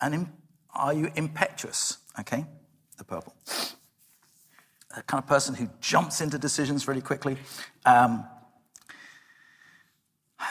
[0.00, 0.28] an,
[0.74, 1.98] are you impetuous?
[2.18, 2.44] Okay,
[2.98, 3.36] the purple.
[4.96, 7.36] The kind of person who jumps into decisions really quickly.
[7.86, 8.24] Um,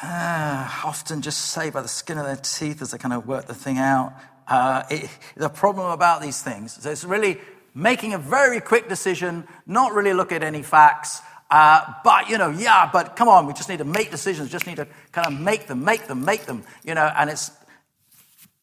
[0.03, 3.45] uh, often just say by the skin of their teeth as they kind of work
[3.45, 4.13] the thing out.
[4.47, 7.37] Uh, it, the problem about these things is it's really
[7.73, 11.21] making a very quick decision, not really look at any facts.
[11.49, 14.49] Uh, but you know, yeah, but come on, we just need to make decisions.
[14.49, 16.63] Just need to kind of make them, make them, make them.
[16.83, 17.51] You know, and it's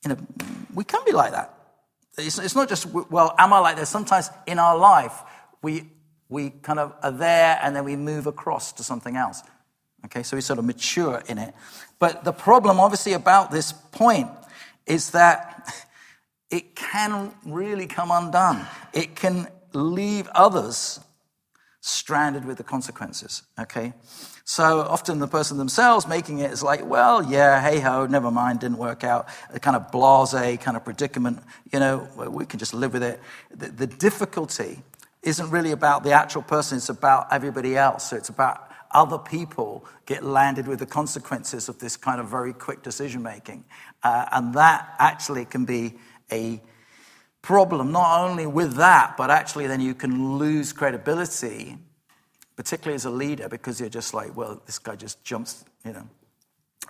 [0.05, 0.17] you know,
[0.75, 1.55] we can be like that.
[2.17, 3.89] It's, it's not just well, am I like this?
[3.89, 5.13] Sometimes in our life,
[5.63, 5.91] we
[6.29, 9.43] we kind of are there and then we move across to something else.
[10.05, 11.55] Okay, so we sort of mature in it.
[11.99, 14.31] But the problem, obviously, about this point
[14.87, 15.75] is that
[16.51, 18.67] it can really come undone.
[18.93, 21.01] It can leave others
[21.81, 23.43] stranded with the consequences.
[23.59, 23.93] Okay?
[24.45, 28.61] So often the person themselves making it is like, well, yeah, hey ho, never mind,
[28.61, 29.29] didn't work out.
[29.53, 33.21] A kind of blase kind of predicament, you know, we can just live with it.
[33.55, 34.83] The, the difficulty
[35.23, 38.09] isn't really about the actual person, it's about everybody else.
[38.09, 42.53] So it's about other people get landed with the consequences of this kind of very
[42.53, 43.65] quick decision making.
[44.03, 45.95] Uh, and that actually can be
[46.33, 46.61] a
[47.43, 51.79] problem not only with that, but actually then you can lose credibility,
[52.57, 56.07] particularly as a leader, because you're just like, well, this guy just jumps, you know,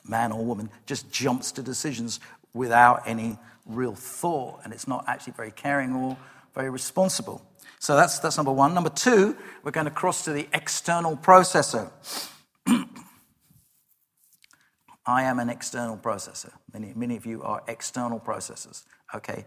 [0.04, 2.20] man or woman, just jumps to decisions
[2.54, 6.16] without any real thought, and it's not actually very caring or
[6.58, 7.40] very responsible.
[7.78, 8.74] So that's, that's number one.
[8.74, 11.92] Number two, we're going to cross to the external processor.
[15.06, 16.50] I am an external processor.
[16.72, 18.82] Many, many of you are external processors.
[19.14, 19.46] Okay.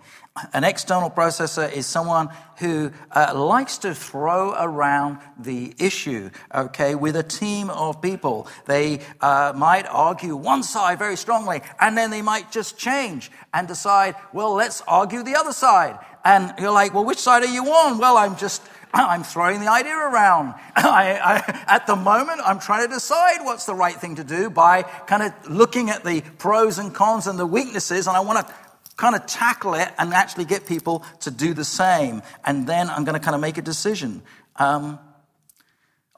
[0.54, 7.16] An external processor is someone who uh, likes to throw around the issue, okay, with
[7.16, 8.48] a team of people.
[8.66, 13.68] They uh, might argue one side very strongly, and then they might just change and
[13.68, 16.00] decide, well, let's argue the other side.
[16.24, 17.98] And you're like, well, which side are you on?
[17.98, 18.62] Well, I'm just
[18.94, 20.54] I'm throwing the idea around.
[20.76, 24.50] I, I, at the moment, I'm trying to decide what's the right thing to do
[24.50, 28.46] by kind of looking at the pros and cons and the weaknesses, and I want
[28.46, 28.54] to
[28.98, 32.22] kind of tackle it and actually get people to do the same.
[32.46, 34.22] And then I'm going to kind of make a decision.
[34.58, 35.00] Um,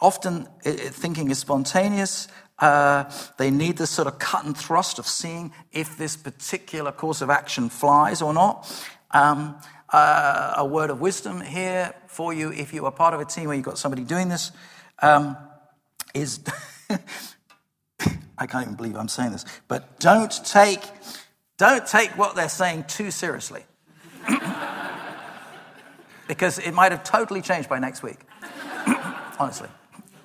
[0.01, 2.27] often, it, it, thinking is spontaneous.
[2.59, 7.21] Uh, they need this sort of cut and thrust of seeing if this particular course
[7.21, 8.69] of action flies or not.
[9.11, 9.55] Um,
[9.93, 13.47] uh, a word of wisdom here for you if you are part of a team
[13.47, 14.51] where you've got somebody doing this
[15.01, 15.38] um,
[16.13, 16.41] is
[18.38, 20.82] I can't even believe I'm saying this, but don't take
[21.58, 23.63] don't take what they're saying too seriously.
[26.27, 28.17] because it might have totally changed by next week.
[29.39, 29.69] Honestly.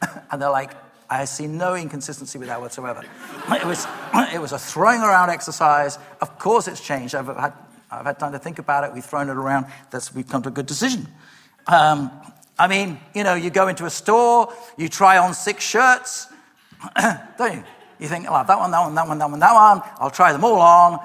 [0.30, 0.72] and they're like,
[1.10, 3.04] I see no inconsistency with that whatsoever.
[3.50, 3.86] It was,
[4.34, 5.98] it was a throwing around exercise.
[6.20, 7.14] Of course, it's changed.
[7.14, 7.54] I've had
[7.90, 8.92] I've had time to think about it.
[8.92, 9.66] We've thrown it around.
[9.90, 11.08] That's, we've come to a good decision.
[11.66, 12.10] Um,
[12.58, 16.26] I mean, you know, you go into a store, you try on six shirts,
[17.38, 17.64] don't you?
[17.98, 19.82] You think, oh, that one, that one, that one, that one, that one.
[19.98, 20.98] I'll try them all on.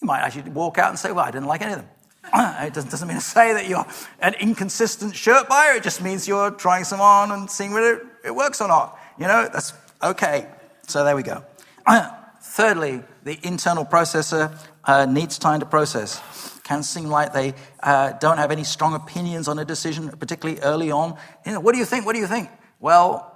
[0.00, 1.88] You might actually walk out and say, well, I didn't like any of them.
[2.34, 3.86] it doesn't, mean to say that you're
[4.20, 5.74] an inconsistent shirt buyer.
[5.74, 8.98] It just means you're trying some on and seeing whether it works or not.
[9.18, 10.48] You know, that's okay.
[10.86, 11.44] So there we go.
[12.40, 14.56] Thirdly, the internal processor
[14.88, 16.20] uh, needs time to process.
[16.64, 20.90] Can seem like they uh, don't have any strong opinions on a decision, particularly early
[20.90, 21.16] on.
[21.46, 22.04] You know, what do you think?
[22.04, 22.48] What do you think?
[22.80, 23.34] Well,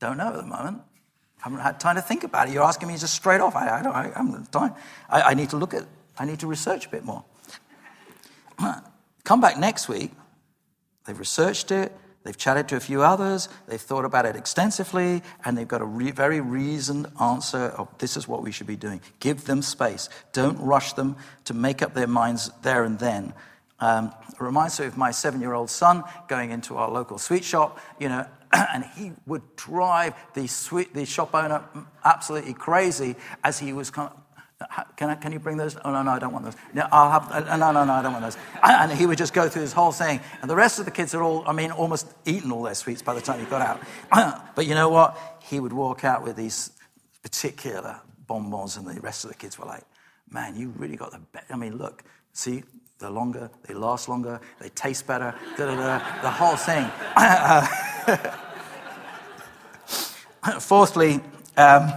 [0.00, 0.82] don't know at the moment.
[1.40, 2.54] I Haven't had time to think about it.
[2.54, 3.56] You're asking me just straight off.
[3.56, 3.94] I, I don't.
[3.94, 4.74] I haven't time.
[5.08, 5.84] I, I need to look at.
[6.18, 7.24] I need to research a bit more.
[9.24, 10.12] Come back next week.
[11.04, 11.92] They've researched it.
[12.22, 15.86] They've chatted to a few others, they've thought about it extensively, and they've got a
[15.86, 19.00] re- very reasoned answer of this is what we should be doing.
[19.20, 20.10] Give them space.
[20.32, 23.32] Don't rush them to make up their minds there and then.
[23.80, 27.44] Um, it reminds me of my seven year old son going into our local sweet
[27.44, 31.64] shop, you know, and he would drive the, sweet, the shop owner
[32.04, 34.19] absolutely crazy as he was kind of
[34.96, 35.76] can, I, can you bring those?
[35.84, 36.56] Oh, no, no, I don't want those.
[36.74, 38.36] No, I'll have, uh, no, no, no, I don't want those.
[38.62, 40.20] And he would just go through this whole thing.
[40.42, 43.00] And the rest of the kids are all, I mean, almost eaten all their sweets
[43.00, 43.80] by the time he got out.
[44.54, 45.16] but you know what?
[45.42, 46.72] He would walk out with these
[47.22, 49.84] particular bonbons, and the rest of the kids were like,
[50.30, 51.46] man, you really got the best.
[51.50, 52.62] I mean, look, see,
[52.98, 56.86] they're longer, they last longer, they taste better, da, da, da, the whole thing.
[60.60, 61.20] Fourthly,
[61.56, 61.92] um,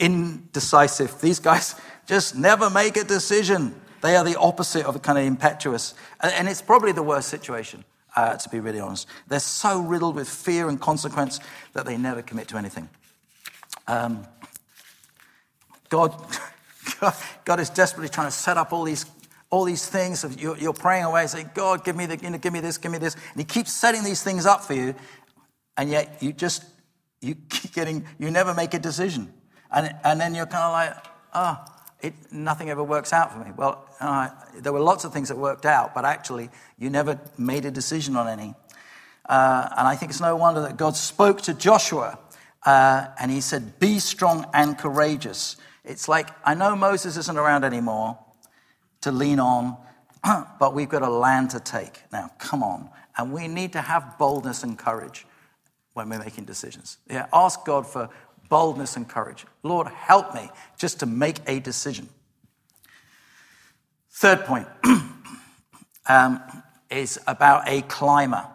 [0.00, 1.20] indecisive.
[1.20, 3.80] These guys just never make a decision.
[4.02, 5.94] They are the opposite of kind of impetuous.
[6.20, 7.84] And it's probably the worst situation,
[8.16, 9.06] uh, to be really honest.
[9.28, 11.38] They're so riddled with fear and consequence
[11.74, 12.88] that they never commit to anything.
[13.86, 14.26] Um,
[15.90, 16.14] God,
[17.44, 19.06] God is desperately trying to set up all these
[19.50, 20.24] all these things.
[20.38, 22.92] You're, you're praying away, saying, God, give me, the, you know, give me this, give
[22.92, 23.14] me this.
[23.14, 24.94] And He keeps setting these things up for you,
[25.76, 26.64] and yet you just,
[27.20, 29.32] you keep getting, you never make a decision.
[29.72, 31.64] And, and then you're kind of like, oh,
[32.02, 33.52] it, nothing ever works out for me.
[33.56, 37.64] Well, uh, there were lots of things that worked out, but actually, you never made
[37.64, 38.54] a decision on any.
[39.28, 42.18] Uh, and I think it's no wonder that God spoke to Joshua
[42.64, 45.56] uh, and he said, Be strong and courageous.
[45.84, 48.18] It's like, I know Moses isn't around anymore
[49.02, 49.76] to lean on,
[50.58, 52.00] but we've got a land to take.
[52.12, 52.90] Now, come on.
[53.16, 55.26] And we need to have boldness and courage
[55.94, 56.98] when we're making decisions.
[57.08, 58.08] Yeah, ask God for
[58.50, 59.46] boldness and courage.
[59.62, 62.10] Lord, help me just to make a decision.
[64.10, 64.68] Third point
[66.06, 66.42] um,
[66.90, 68.46] is about a climber.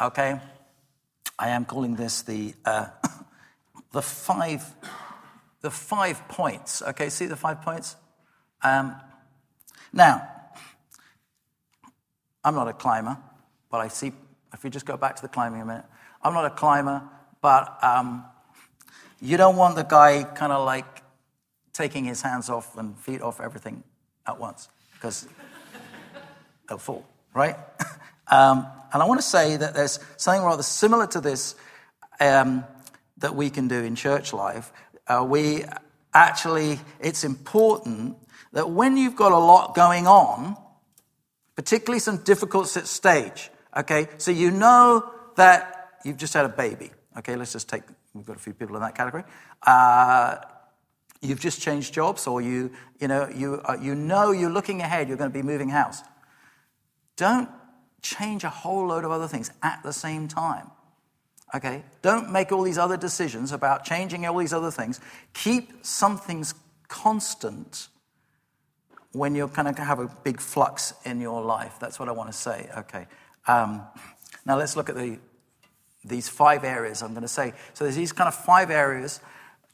[0.00, 0.40] Okay?
[1.38, 2.86] I am calling this the, uh,
[3.92, 4.64] the, five,
[5.60, 6.82] the five points.
[6.82, 7.94] Okay, see the five points?
[8.62, 8.96] Um,
[9.92, 10.28] now,
[12.42, 13.18] I'm not a climber,
[13.70, 14.12] but I see,
[14.52, 15.84] if we just go back to the climbing a minute,
[16.22, 17.02] I'm not a climber,
[17.42, 18.24] but um,
[19.20, 21.02] you don't want the guy kind of like
[21.74, 23.82] taking his hands off and feet off everything
[24.26, 25.28] at once because
[26.68, 27.56] they'll fall, right?
[28.30, 31.54] Um, and I want to say that there's something rather similar to this
[32.18, 32.64] um,
[33.18, 34.72] that we can do in church life.
[35.06, 35.64] Uh, we
[36.14, 38.16] actually, it's important
[38.52, 40.56] that when you've got a lot going on,
[41.56, 47.36] particularly some difficult stage, okay, so you know that you've just had a baby, okay,
[47.36, 47.82] let's just take,
[48.14, 49.24] we've got a few people in that category.
[49.66, 50.36] Uh,
[51.20, 55.08] you've just changed jobs or you, you know, you, uh, you know you're looking ahead,
[55.08, 56.02] you're going to be moving house.
[57.16, 57.48] Don't
[58.00, 60.70] change a whole load of other things at the same time.
[61.54, 61.84] Okay?
[62.00, 65.00] Don't make all these other decisions about changing all these other things.
[65.34, 66.54] Keep some things
[66.88, 67.88] constant
[69.12, 71.76] when you're kind of have a big flux in your life.
[71.78, 72.70] That's what I want to say.
[72.78, 73.06] Okay.
[73.46, 73.82] Um,
[74.46, 75.18] now let's look at the,
[76.04, 77.52] these five areas I'm going to say.
[77.74, 79.20] So there's these kind of five areas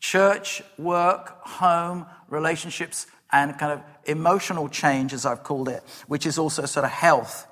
[0.00, 6.38] church, work, home, relationships, and kind of emotional change, as I've called it, which is
[6.38, 7.46] also sort of health.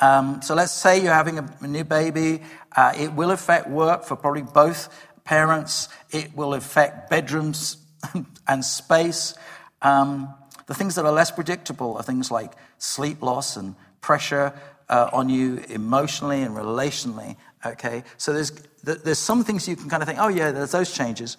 [0.00, 2.42] Um, so let's say you're having a, new baby.
[2.74, 4.88] Uh, it will affect work for probably both
[5.24, 5.88] parents.
[6.10, 7.76] It will affect bedrooms
[8.48, 9.34] and space.
[9.82, 10.34] Um,
[10.66, 14.54] the things that are less predictable are things like sleep loss and pressure
[14.88, 17.36] uh, on you emotionally and relationally.
[17.64, 18.52] Okay, so there's
[18.82, 21.36] there's some things you can kind of think, oh yeah, there's those changes,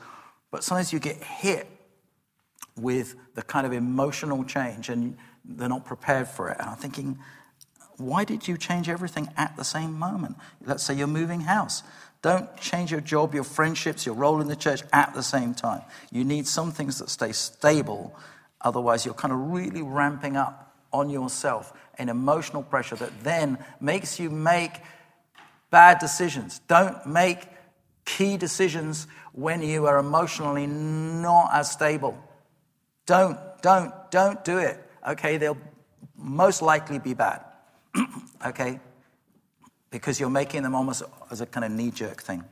[0.51, 1.67] but sometimes you get hit
[2.78, 6.57] with the kind of emotional change and they're not prepared for it.
[6.59, 7.17] And I'm thinking,
[7.97, 10.36] why did you change everything at the same moment?
[10.65, 11.84] Let's say you're moving house.
[12.22, 15.82] Don't change your job, your friendships, your role in the church at the same time.
[16.11, 18.15] You need some things that stay stable.
[18.61, 24.19] Otherwise, you're kind of really ramping up on yourself an emotional pressure that then makes
[24.19, 24.74] you make
[25.72, 26.59] bad decisions.
[26.67, 27.47] Don't make
[28.05, 32.17] key decisions when you are emotionally not as stable.
[33.05, 34.78] Don't, don't, don't do it.
[35.07, 35.57] Okay, they'll
[36.15, 37.43] most likely be bad.
[38.45, 38.80] okay?
[39.89, 42.43] Because you're making them almost as a kind of knee jerk thing.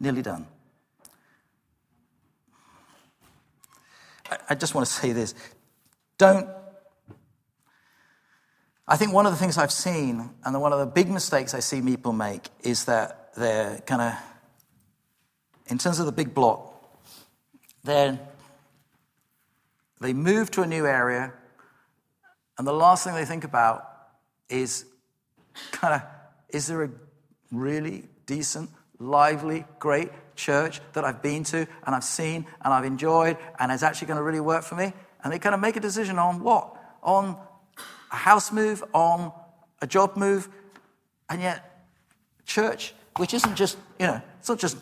[0.00, 0.46] Nearly done.
[4.30, 5.34] I, I just want to say this.
[6.18, 6.48] Don't.
[8.88, 11.60] I think one of the things I've seen, and one of the big mistakes I
[11.60, 14.14] see people make, is that they're kind of,
[15.66, 16.72] in terms of the big block,
[17.82, 18.18] they're,
[20.00, 21.32] they move to a new area
[22.58, 23.86] and the last thing they think about
[24.48, 24.86] is
[25.72, 26.02] kind of,
[26.48, 26.90] is there a
[27.52, 33.36] really decent, lively, great church that I've been to and I've seen and I've enjoyed
[33.58, 34.92] and is actually going to really work for me?
[35.22, 36.76] And they kind of make a decision on what?
[37.02, 37.36] On
[38.16, 39.30] a house move, on
[39.82, 40.48] a job move,
[41.28, 41.86] and yet
[42.46, 44.78] church, which isn't just, you know, it's not just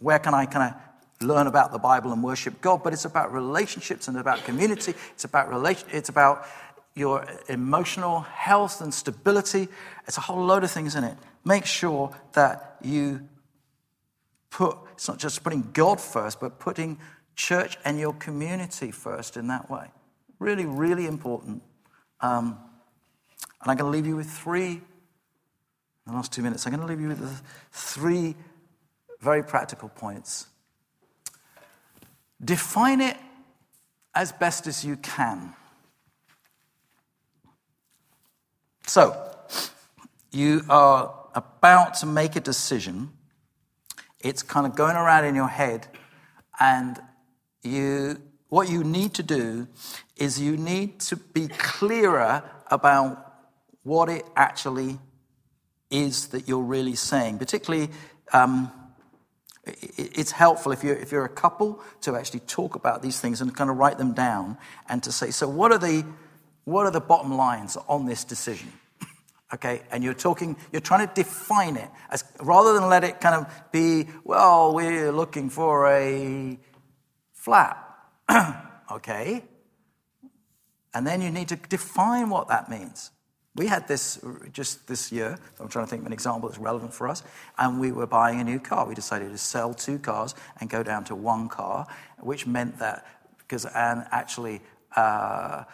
[0.00, 3.32] where can I kind of learn about the Bible and worship God, but it's about
[3.32, 4.94] relationships and about community.
[5.12, 5.88] It's about relation.
[5.92, 6.44] It's about
[6.96, 9.68] your emotional health and stability.
[10.08, 11.16] It's a whole load of things in it.
[11.44, 13.28] Make sure that you
[14.50, 16.98] put, it's not just putting God first, but putting
[17.36, 19.86] church and your community first in that way.
[20.40, 21.62] Really, really important.
[22.20, 22.58] Um,
[23.60, 24.80] and I'm going to leave you with three,
[26.06, 27.42] the last two minutes, I'm going to leave you with
[27.72, 28.34] three
[29.20, 30.46] very practical points.
[32.44, 33.16] Define it
[34.14, 35.54] as best as you can.
[38.86, 39.16] So,
[40.30, 43.10] you are about to make a decision.
[44.20, 45.86] It's kind of going around in your head,
[46.60, 47.00] and
[47.62, 49.68] you, what you need to do
[50.16, 53.32] is you need to be clearer about
[53.82, 54.98] what it actually
[55.90, 57.38] is that you're really saying.
[57.38, 57.90] Particularly,
[58.32, 58.70] um,
[59.66, 63.54] it's helpful if you're, if you're a couple to actually talk about these things and
[63.54, 66.04] kind of write them down and to say, so what are the
[66.64, 68.72] what are the bottom lines on this decision?
[69.54, 73.34] okay, and you're talking, you're trying to define it as rather than let it kind
[73.34, 76.58] of be, well, we're looking for a
[77.32, 77.78] flat.
[78.92, 79.44] okay.
[80.92, 83.10] And then you need to define what that means.
[83.56, 84.18] We had this
[84.52, 85.38] just this year.
[85.60, 87.22] I'm trying to think of an example that's relevant for us.
[87.56, 88.86] And we were buying a new car.
[88.86, 91.86] We decided to sell two cars and go down to one car,
[92.18, 93.06] which meant that
[93.38, 94.60] because Anne actually
[94.96, 95.64] uh,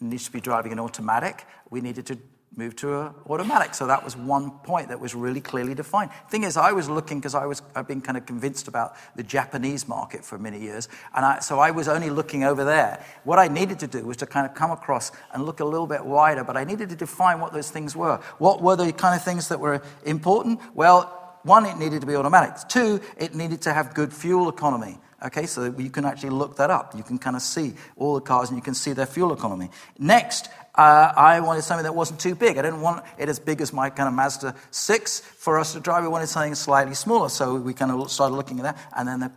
[0.00, 2.18] needs to be driving an automatic, we needed to
[2.56, 3.74] move to an automatic.
[3.74, 6.10] So that was one point that was really clearly defined.
[6.28, 9.22] Thing is, I was looking because I was I've been kind of convinced about the
[9.22, 13.04] Japanese market for many years, and I, so I was only looking over there.
[13.24, 15.86] What I needed to do was to kind of come across and look a little
[15.86, 18.16] bit wider, but I needed to define what those things were.
[18.38, 20.60] What were the kind of things that were important?
[20.74, 22.68] Well, one, it needed to be automatic.
[22.68, 24.98] Two, it needed to have good fuel economy.
[25.22, 26.96] Okay, so you can actually look that up.
[26.96, 29.70] You can kind of see all the cars and you can see their fuel economy.
[29.98, 32.58] Next, uh, I wanted something that wasn't too big.
[32.58, 35.80] I didn't want it as big as my kind of Mazda 6 for us to
[35.80, 36.02] drive.
[36.02, 37.28] We wanted something slightly smaller.
[37.28, 38.78] So we kind of started looking at that.
[38.96, 39.32] And then the,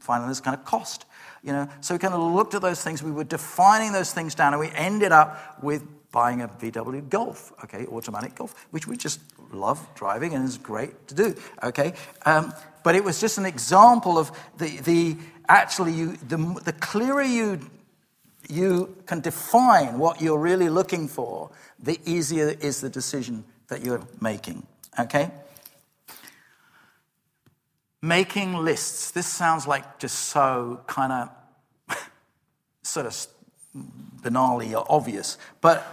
[0.00, 1.06] finally, there's kind of cost.
[1.42, 3.02] You know, so we kind of looked at those things.
[3.02, 7.52] We were defining those things down, and we ended up with buying a VW Golf,
[7.64, 9.20] okay, automatic Golf, which we just
[9.52, 11.92] love driving and is great to do, okay.
[12.24, 12.54] Um,
[12.84, 15.16] but it was just an example of the, the
[15.48, 17.60] actually you the, the clearer you
[18.50, 24.02] you can define what you're really looking for, the easier is the decision that you're
[24.20, 24.66] making.
[24.98, 25.30] Okay?
[28.02, 29.10] Making lists.
[29.10, 31.98] This sounds like just so kind of
[32.82, 33.26] sort of
[34.22, 35.38] banally obvious.
[35.60, 35.86] But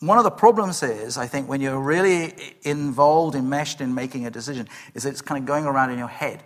[0.00, 4.30] one of the problems is, I think, when you're really involved, enmeshed in making a
[4.30, 6.42] decision, is it's kind of going around in your head.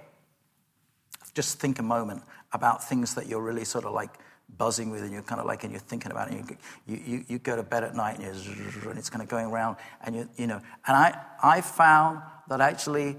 [1.33, 4.11] Just think a moment about things that you're really sort of like
[4.49, 7.25] buzzing with and you're kind of like and you're thinking about it and you, you,
[7.29, 10.15] you go to bed at night and, you're and it's kind of going around and
[10.15, 10.61] you, you know.
[10.87, 13.17] And I, I found that actually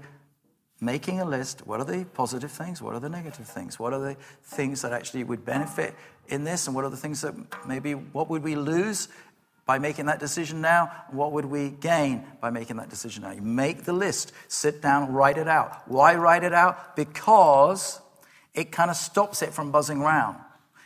[0.80, 3.98] making a list what are the positive things what are the negative things what are
[3.98, 5.92] the things that actually would benefit
[6.28, 7.34] in this and what are the things that
[7.66, 9.08] maybe what would we lose
[9.68, 10.90] by making that decision now?
[11.10, 13.32] What would we gain by making that decision now?
[13.32, 15.82] You make the list sit down write it out.
[15.86, 16.96] Why write it out?
[16.96, 18.00] Because
[18.54, 20.38] it kind of stops it from buzzing around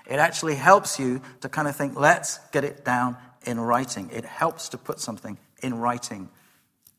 [0.09, 4.11] it actually helps you to kind of think, let's get it down in writing.
[4.13, 6.29] It helps to put something in writing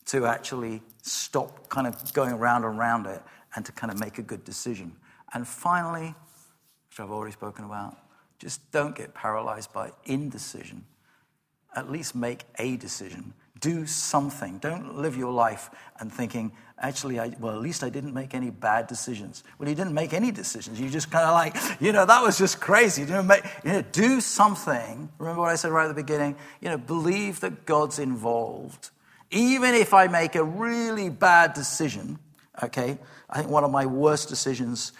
[0.06, 3.22] to actually stop kind of going around and around it
[3.56, 4.93] and to kind of make a good decision.
[5.34, 6.16] And finally,
[6.89, 7.97] which I've already spoken about,
[8.39, 10.86] just don't get paralyzed by indecision.
[11.76, 14.58] At least make a decision do something.
[14.58, 18.49] Don't live your life and thinking, actually, I, well, at least I didn't make any
[18.49, 19.43] bad decisions.
[19.58, 20.80] Well, you didn't make any decisions.
[20.80, 23.01] You just kind of like, you know, that was just crazy.
[23.01, 25.10] You, didn't make, you know, do something.
[25.18, 26.36] Remember what I said right at the beginning?
[26.62, 28.89] You know, believe that God's involved.
[29.32, 32.20] Even if I make a really bad decision,
[32.62, 32.97] okay,
[33.30, 34.91] I think one of my worst decisions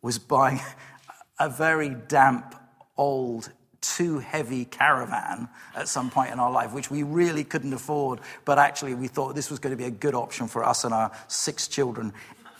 [0.00, 0.60] was buying
[1.38, 2.54] a very damp,
[2.96, 3.50] old
[3.82, 8.20] too heavy caravan at some point in our life, which we really couldn't afford.
[8.44, 10.94] But actually, we thought this was going to be a good option for us and
[10.94, 12.12] our six children,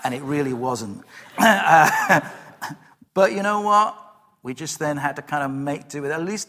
[0.04, 1.02] and it really wasn't.
[1.38, 3.98] but you know what?
[4.42, 6.14] We just then had to kind of make do with it.
[6.14, 6.48] At least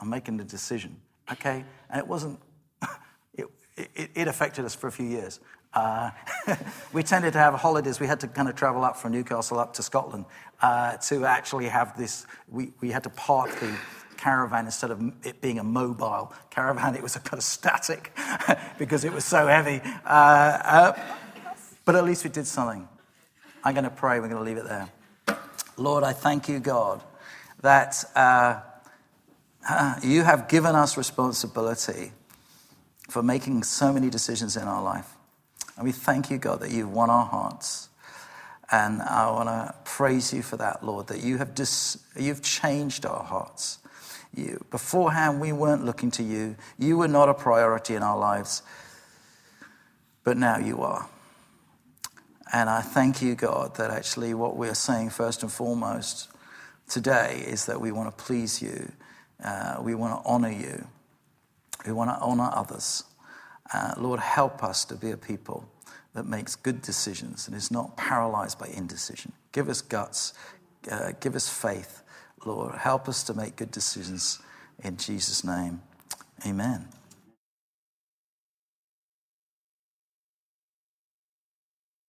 [0.00, 0.96] I'm making the decision,
[1.30, 1.64] okay?
[1.90, 2.38] And it wasn't,
[3.34, 3.46] it,
[3.76, 5.40] it, it affected us for a few years.
[5.74, 6.10] Uh,
[6.92, 7.98] we tended to have holidays.
[7.98, 10.24] We had to kind of travel up from Newcastle up to Scotland
[10.62, 12.26] uh, to actually have this.
[12.48, 13.74] We, we had to park the
[14.16, 16.94] caravan instead of it being a mobile caravan.
[16.94, 18.16] It was a kind of static
[18.78, 19.80] because it was so heavy.
[20.04, 20.98] Uh, uh,
[21.84, 22.88] but at least we did something.
[23.62, 24.20] I'm going to pray.
[24.20, 24.88] We're going to leave it there.
[25.76, 27.02] Lord, I thank you, God,
[27.62, 28.60] that uh,
[30.02, 32.12] you have given us responsibility
[33.08, 35.14] for making so many decisions in our life.
[35.76, 37.88] And we thank you, God, that you've won our hearts.
[38.70, 43.04] And I want to praise you for that, Lord, that you have dis- you've changed
[43.04, 43.78] our hearts
[44.38, 44.64] you.
[44.70, 46.56] Beforehand, we weren't looking to you.
[46.78, 48.62] You were not a priority in our lives.
[50.24, 51.08] But now you are.
[52.52, 56.28] And I thank you, God, that actually what we're saying first and foremost
[56.88, 58.92] today is that we want to please you.
[59.42, 60.86] Uh, we want to honor you.
[61.86, 63.04] We want to honor others.
[63.72, 65.68] Uh, Lord, help us to be a people
[66.14, 69.32] that makes good decisions and is not paralyzed by indecision.
[69.52, 70.32] Give us guts.
[70.90, 72.03] Uh, give us faith
[72.46, 72.74] Lord.
[72.74, 74.40] Help us to make good decisions
[74.82, 75.82] in Jesus' name.
[76.46, 76.88] Amen.